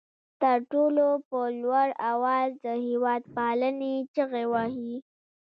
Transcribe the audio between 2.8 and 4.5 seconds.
هېواد پالنې چغې